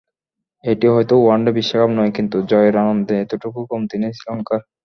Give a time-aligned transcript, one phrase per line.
[0.63, 4.59] এটি হয়তো ওয়ানডে বিশ্বকাপ নয়, কিন্তু জয়ের আনন্দে এতটুকু কমতি নেই শ্রীলঙ্কার।